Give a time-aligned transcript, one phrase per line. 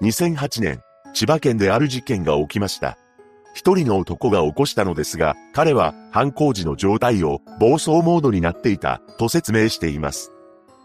[0.00, 0.80] 2008年、
[1.12, 2.96] 千葉県である事件が起きました。
[3.52, 10.30] 一人の男が起こしたのですが、彼は犯行時の状態を暴走モードになっていたと説明しています。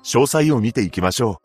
[0.04, 1.40] 詳細を見ていきましょ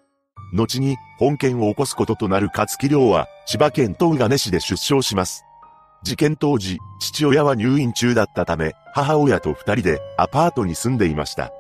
[0.55, 0.57] う。
[0.57, 5.45] 後に本件を起こすこととなる勝木亮は千葉県東金市で出生します。
[6.03, 11.53] 事件当時、父親は入院中だったため、母親と二人でアパートに住んでいました。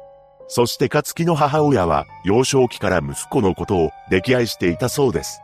[0.46, 5.42] そして勝木の母親は幼少期から息子のことを溺愛していたそうです。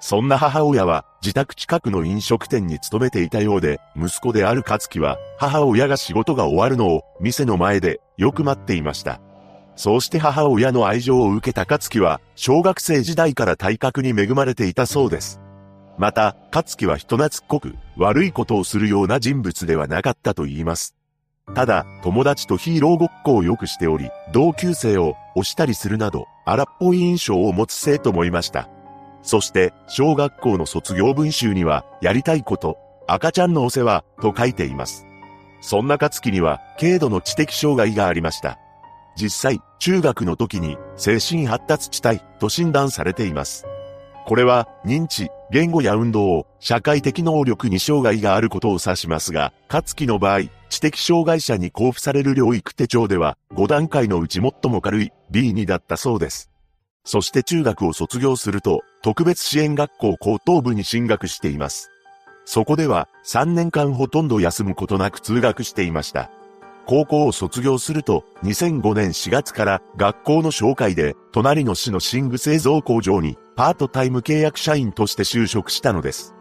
[0.00, 9.20] そんな母親は自宅近くの飲食店に勤めていたようで、息子である勝樹は母親が仕事が終わるのを店の前でよく待っていました。
[9.74, 15.40] そうして母親の愛情を受けた勝樹は小学生時代から体格に恵まれていたそうです。
[15.98, 20.94] また、勝樹は人懐っこく悪いことをするような人物ではなかったと言います。
[21.54, 28.68] ただ、友達とヒーローごっこをよくしており、同級生を押したりするなど、荒っぽい印象を持つ生徒もいました。
[29.22, 35.06] そして、小学校の卒業文集には、やりたいこと、赤ちゃんのお世話、と書いています。
[35.60, 38.58] そんな勝樹には、軽度の知的障害がありました。
[39.16, 43.66] 実際、中学の時に、精神発達地帯、と診断されています。
[44.26, 56.50] これは、認知、言語や運動を、社会的能力に障害があることを指しますが、勝樹の場合、知的障害者に交付される療育手帳では、5段階のうち最も軽い B2 だったそうです。
[57.10, 61.90] そして中学を卒業すると、特別支援学校高等部に進学しています。
[62.44, 66.30] そこでは3年間ほとんど休むことなく通学していました。
[66.84, 76.34] 高校を卒業すると、2005年4月から学校の紹介で、隣の市の寝具製造工場にパートタイム契約社員として就職したのです。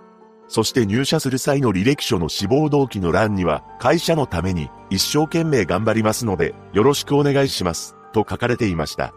[0.50, 9.14] そして入社する際の履歴書の志望動機の欄には、会社のために一生懸命頑張りますので、よろしくお願いします、と書かれていました。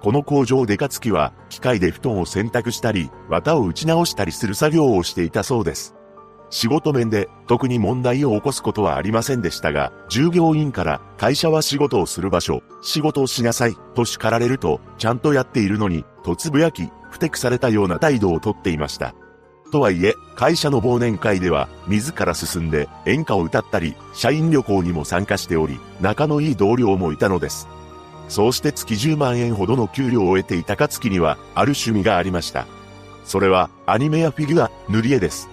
[0.00, 5.94] この工場でかつきは、機械で布団を洗濯したり、綿を打ち直したりする作業をしていたそうです。
[6.50, 19.14] 仕事面で特に問題を起こすことはありませんでしたが、従業員から会社は仕事をする場所、仕事をしなさいと叱られると、ちゃんとやっているのに、とつぶやき、不適されたような態度をとっていました。
[19.70, 27.68] とはいえ、会社の忘年会では、自ら進んで演歌を歌ったり、社員旅行にも参加しており、仲のいい同僚もいたのです。
[28.28, 32.66] そうして月10万円ほどの給料を得ていた月には、ある趣味がありました。
[33.24, 35.48] それは、アニメやフィギュア、塗り絵です。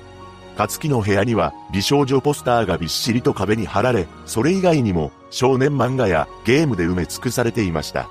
[0.58, 8.08] 勝木の部屋には、美少女ポスターがびっしりと壁に貼られ、それ以外にも、少年漫画やゲームで埋め尽くされていました。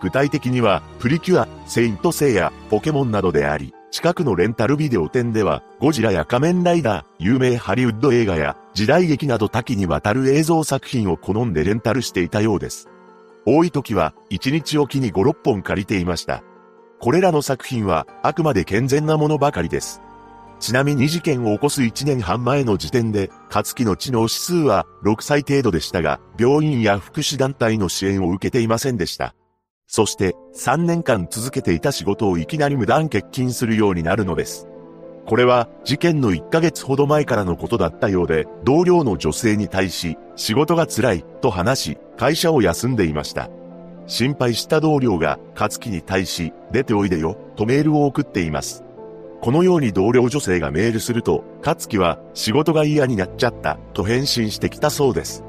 [0.00, 12.88] 具体的には、プリキュア、セイントセイヤ、ポケモンなどであり、近くのレンタルビデオ店では、ゴジラや仮面ライダー、有名ハリウッド映画や時代劇など多岐にわたる映像作品を好んでレンタルしていたようです。
[13.46, 16.42] 多い時は1日おきに5、6本借りていました。
[16.98, 20.02] これらの作品はあくまで健全なものばかりです。
[20.60, 29.34] ちなみに事件を起こす1年半前の時点で、勝木の知能指数は6歳程度でしたが、病院や福祉団体の支援を受けていませんでした。
[29.86, 34.68] そして3年間続けていた仕事をいきなり無断欠勤するようになるのです。
[35.30, 43.48] これは事件の1ヶ月ほど前からのことだったようで、同僚の女性に対し、仕事が辛いと話し、会社を休んでいました。
[44.08, 48.82] 心配した同僚が、勝木に対し、出ておいでよ、とメールを送っています。
[49.40, 55.44] このように同僚女性がメールすると、勝木は、仕事が嫌になっちゃった、と返信してきたそうです。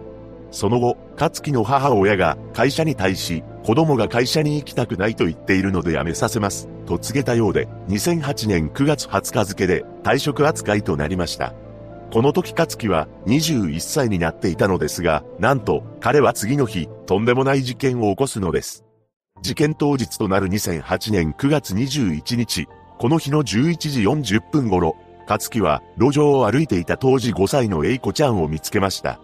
[0.51, 11.53] その後、勝木の母親が会社に対し、子供が会社に行きたくないと言っているので辞めさせます、と告げたようで、2008年9月20日付で退職扱いとなりました。
[12.11, 18.83] この時勝木は21歳になっていたのですが、なんと彼は次の日、とんでもない事件を起こすのです。
[19.41, 22.67] 事件当日となる2008年9月21日、
[22.99, 24.97] この日の11時40分頃、
[25.29, 29.21] 勝木は路上を歩いていた当時5歳の栄子ちゃんを見つけました。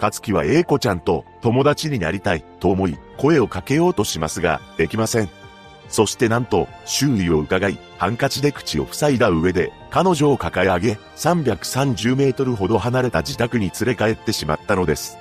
[0.00, 5.43] 勝木は英子ちゃんと友達になりたいと思い声をかけようとしますが、できません。
[5.88, 15.18] そしてなんと、周囲を伺い、ハンカチで口を塞いだ上で、彼女を抱え上げ、330メートルほど離れた自宅に連れ帰ってしまったのです。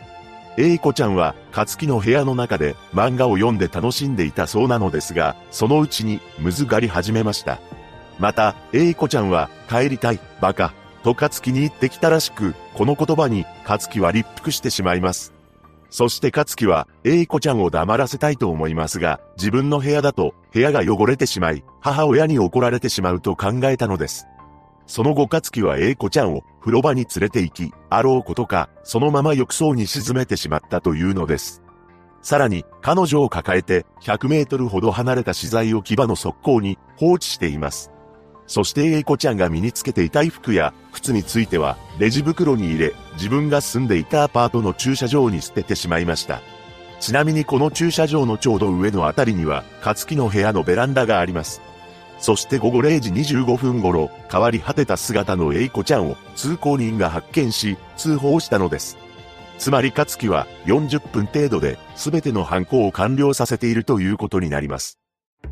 [0.57, 7.59] 英子ちゃんは、勝木の部屋の中で漫画を読んで楽しんでいたそうなのですが、そのうちに、むずがり始めました。
[8.19, 10.73] また、英子ちゃんは、帰りたい、バカ、
[11.03, 15.33] と勝木に言ってきたらしく、この言葉に勝木は立腹してしまいます。
[15.93, 24.25] そして勝木は、栄子ちゃんを黙らせたいと思いますが、自分の部屋だと部屋が汚れてしまい、母親に怒られてしまうと考えたのです。
[24.87, 31.61] その後勝木は栄子ちゃんを風呂場に連れて行き、あろうことか、そのまま浴槽に沈めてしまったというのです。
[32.23, 37.91] さらに、彼女を抱えて100メートルほど離れた資材置き場の側溝に放置しています。
[38.47, 46.41] そして A 子ちゃんが身につけていた衣服や靴についてはレジ袋に入れ自分が住んでいたアパートの駐車場に捨ててしまいました。
[47.03, 51.61] ちなみにこの駐車場のちょうど上のあたりには、勝木の部屋のベランダがあります。
[52.17, 58.97] そして午後0時25分頃、変わり果てた姿のエイコちゃんを通行人が発見し、通報したのです。
[59.57, 65.02] つまり勝木は40分程度で全ての犯行を完了させているということになります。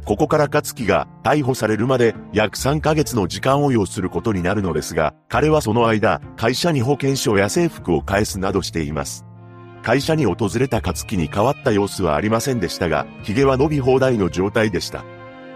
[0.05, 9.25] ここから勝木が逮捕されるまで約3ヶ月の時間を要することになるのですが、彼はその間、会社に保険証や制服を返すなどしています。
[9.83, 15.05] 会社に訪れた勝木に変わった様子はありませんでしたが、髭は伸び放題の状態でした。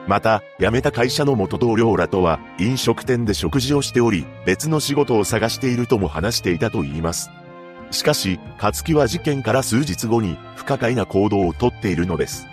[0.07, 7.29] また、辞めた会社の元同僚らとは、飲食店で食事をしており、別の仕事を探しているとも話していたと言います。
[7.91, 12.47] しかし、勝木は事件から数日後に、不可解な行動をとっているのです。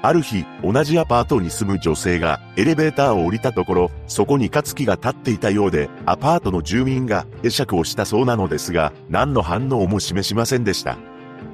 [0.00, 10.98] ある日、同じアパートに住む女性がエレベーターを降りたところ、そこに勝木が立っていたようで、アパートの住民が会釈をしたそうなのですが、何の反応も示しませんでした。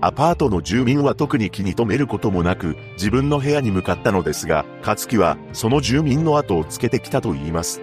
[0.03, 7.81] アパートの住民は特に気に留めることもなく、自分の部屋に向かったのですが、勝木はその住民の後をつけてきたと言います。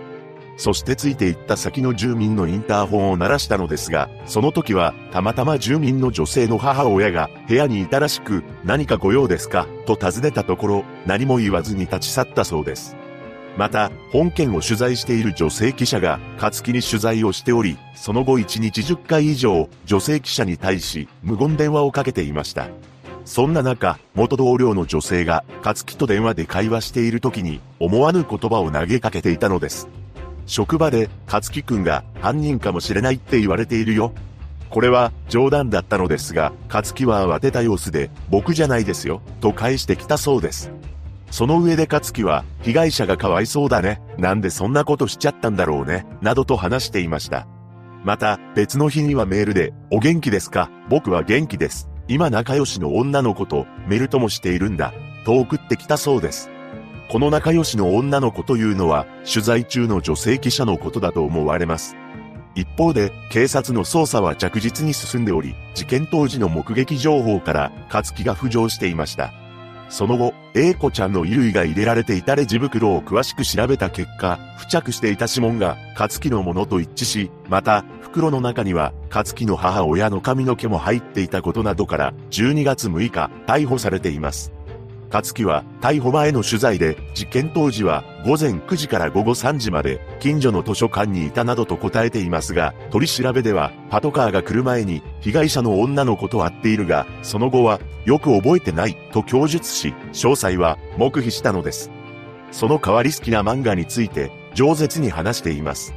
[0.61, 12.95] そしてついていった先の住民のインターホンを鳴らしたのですが、その時はたまたま住民の女性の母親が部屋にいたらしく、何かご用ですかと尋ねたところ、何も言わずに立ち去ったそうです。
[13.57, 22.67] また、本件を取材している女性記者が、勝木に取材をしており、その後1日10回以上、女性記者に対し、無言電話をかけていました。
[23.25, 29.87] そんな中、元同僚の女性が、勝木と電話で会話している時に、思わぬ言葉を投げかけていたのです。
[30.45, 34.13] 職場で、勝木くんが犯人かもしれないって言われているよ。
[34.69, 40.71] これは冗談だったのですが、勝木は慌てた様子で、僕じゃないですよ、と返してきたそうです。
[41.31, 44.01] その上で勝樹は、被害者がかわいそうだね。
[44.17, 46.05] なんでそんなことしちゃったんだろうね。
[46.21, 47.47] などと話していました。
[48.03, 51.89] また、別の日にはメールで、お元気ですか僕は元気です。
[52.09, 54.94] 今仲良しの女の子とメルともしているんだ。
[55.23, 56.50] と送ってきたそうです。
[57.11, 61.97] この仲良しの女の子というのは、取材中の女性記者のことだと思われます。
[62.55, 69.33] 一方で、警察の捜査は着実に進んでおり、事件当時の目撃情報から、勝木が浮上していました。
[69.89, 84.53] その後、A 子ちゃんの衣類が入れられていたレジ袋を詳しく調べた結果、付着していた指紋が、勝木のものと一致し、また、袋の中には、勝木の母親の髪の毛も入っていたことなどから、12月6日、逮捕されています。
[85.11, 101.91] 勝木は逮捕前の取材で事件当時は午前9時から午後3時まで近所の図書館にいたなどと答えていますが取り調べではパトカーが来る前に被害者の女の子と会っているがその後はよく覚えてないと供述し詳細は黙秘したのです。
[102.51, 105.93] その代わり好きな漫画について饒舌に話しています。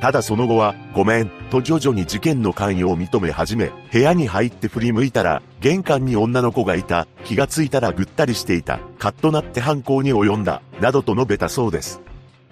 [0.00, 12.00] ただその後は、ごめん、と徐々に事件の関与を認め始め、部屋に入って振り向いたら、玄関に女の子がいた、気がついたらぐったりしていた、カッとなって犯行に及んだ、などと述べたそうです。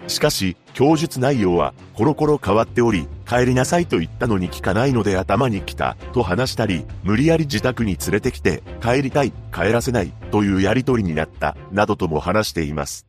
[0.07, 13.08] しかし、供述内容は、コロコロ変わっており、帰りなさいと言ったのに聞かないので頭に来た、と話したり、無理やり自宅に連れてきて、帰りたい、帰らせない、というやりとりになった、などとも話しています。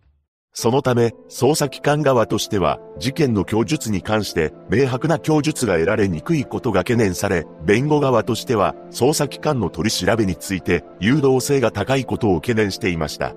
[0.52, 13.34] そのため、捜査機関側としては、事件の供述に関して、明白な供述が得られにくいことが懸念され、弁護側としては、捜査機関の取り調べについて、誘導性が高いことを懸念していました。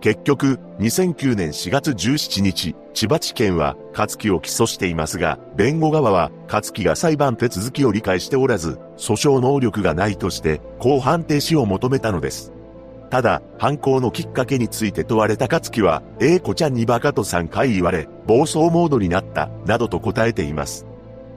[0.00, 12.52] 結局、2009年4月17日、千葉地検は、勝木を起訴していますが、弁護側は、勝木が裁判手続きを理解しておらず、訴訟能力がないとして、公判停止を求めたのです。
[13.10, 20.86] ただ、犯行のきっかけについて問われた勝樹は、A 子ちゃんにバカと3回言われ、暴走モードになった、などと答えています。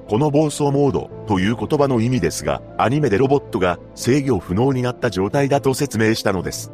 [0.08, 6.72] この暴走モードという言葉の意味ですが、アニメでロボットが制御不能になった状態だと説明したのです。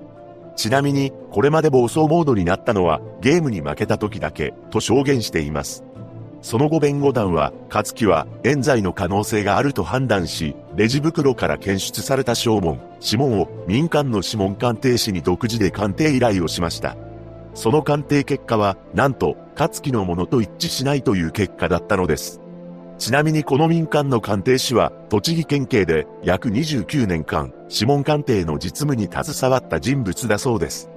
[0.58, 5.86] ちなみに、これまで暴走モードになったのはゲームに負けた時だけと証言しています。
[6.42, 16.96] その後弁護団は、勝木は冤罪の可能性があると判断し、レジ袋から検出された証文、指紋を民間の指紋鑑定士に独自で鑑定依頼をしました。
[17.54, 22.40] その鑑定結果は、なんと、勝木のものと一致しないという結果だったのです。
[22.98, 30.90] ちなみにこの民間の鑑定士は、栃木県警で約29年間、指紋鑑定の実務に携わった人物だそうです。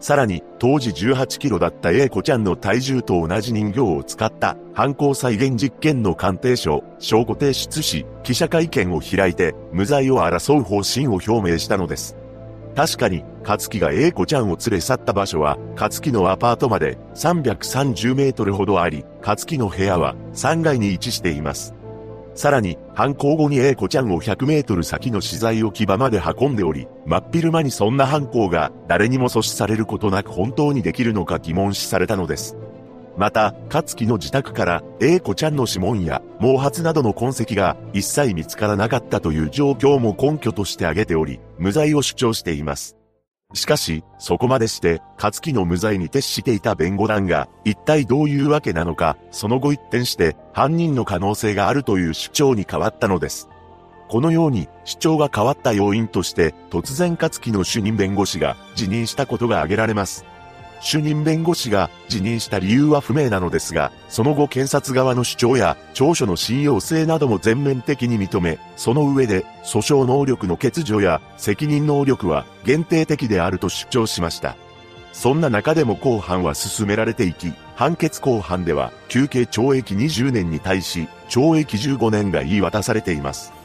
[0.00, 12.16] さらに、当時18キロだった A 子ちゃんの体重と同じ人形を使った犯行再現実験の鑑定書、証拠提出し、記者会見を開いて、無罪を争う方針を表明したのです。
[12.74, 21.74] 確かに、勝木が A 子ちゃんを連れ去った場所は、勝木のアパートまで330メートルほどあり、勝木の部屋は3階に位置しています。
[22.34, 32.56] さらに、犯行後に A 子ちゃんを100メートル先の資材置き場まで運んでおり、真っ昼間にそんな犯行が誰にも阻止されることなく本当にできるのか疑問視されたのです。
[33.16, 42.99] また、勝木の自宅から A 子ちゃんの指紋や毛髪などの痕跡が一切見つからなかったという状況も根拠として挙げており、無罪を主張しています。
[43.52, 53.48] しかし、そこまでして、勝木の無罪に徹していた弁護団が、一体どういうわけなのか、その後一転して、犯人の可能性があるという主張に変わったのです。
[54.08, 60.24] このように、主張が変わった要因として、突然勝木の主任弁護士が辞任したことが挙げられます。
[60.80, 74.56] 主任弁護士が辞任した理由は不明なのですが、その後検察側の主張や調書の信用性なども全面的に認め、その上で訴訟能力の欠如や責任能力は限定的であると主張しました。
[75.12, 83.59] そんな中でも公判は進められていき、判決公判では休刑懲役20年に対し懲役15年が言い渡されています。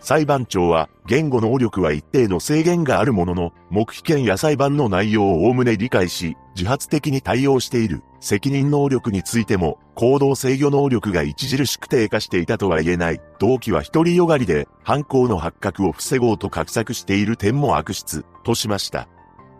[0.00, 8.02] 裁判長は、言語能力は一定の制限があるものの、目秘権や裁判の内容を概ね理解し、自発的に対応している。
[8.20, 13.20] 責任能力についても、行動制御能力が著しく低下していたとは言えない。
[13.38, 19.08] 動機は一人よがりで、犯行の発覚を防ごうと画策している点も悪質、としました。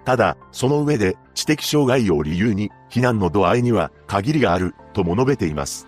[0.04, 5.86] ただ、その上で、知的障害を理由に、非難の度合いには限りがある、とも述べています。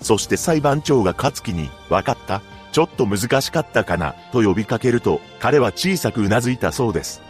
[0.00, 2.42] そして裁判長が勝木に、分かった
[2.74, 7.22] ちょっと難しかったかな、と呼びかけると、彼は小さく頷いたそうです。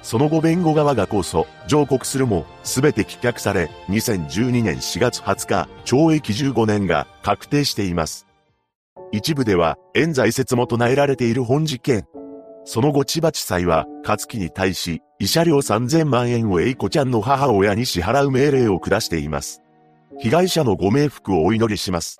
[0.00, 8.26] その後弁護側が控訴、上告するも、すべて棄却され、2012年4月20日、懲役15年が確定しています。
[9.12, 12.06] 一部では、冤罪説も唱えられている本事件。
[12.64, 19.60] その後千葉地裁は、勝木に対し、慰謝料3000万円を栄子ちゃんの母親に支払う命令を下しています。
[20.18, 22.16] 被害者のご冥福をお祈りします。